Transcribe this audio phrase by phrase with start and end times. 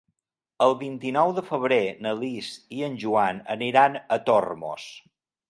[0.67, 4.89] El vint-i-nou de febrer na Lis i en Joan aniran a Tormos.